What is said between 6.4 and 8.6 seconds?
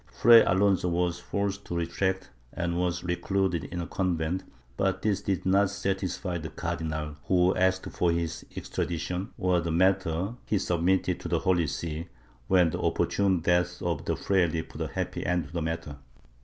Cardinal, who asked for his